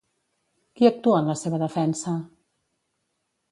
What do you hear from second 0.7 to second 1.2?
Qui actua